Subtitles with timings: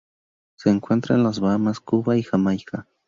[0.55, 2.87] Se encuentra en las Bahamas, Cuba y Jamaica.